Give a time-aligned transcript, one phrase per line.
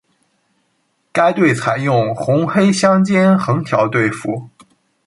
[1.11, 4.49] 该队采用红黑相间横条队服。